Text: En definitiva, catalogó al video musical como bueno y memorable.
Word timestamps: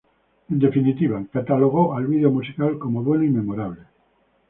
En 0.49 0.57
definitiva, 0.57 1.23
catalogó 1.31 1.93
al 1.95 2.07
video 2.07 2.31
musical 2.31 2.79
como 2.79 3.03
bueno 3.03 3.23
y 3.23 3.29
memorable. 3.29 3.81